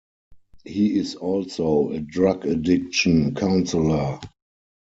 He 0.65 0.97
is 0.97 1.13
also 1.13 1.91
a 1.91 1.99
drug 1.99 2.47
addiction 2.47 3.35
counselor. 3.35 4.19